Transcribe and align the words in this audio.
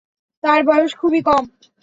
তার 0.43 0.59
বয়স 0.63 0.91
খুবই 0.97 1.21
কম। 1.27 1.43